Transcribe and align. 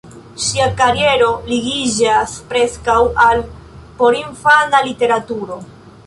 Ŝia 0.43 0.67
kariero 0.77 1.25
ligiĝas 1.49 2.33
preskaŭ 2.53 2.95
al 3.25 3.43
porinfana 3.99 4.81
literaturo. 4.89 5.59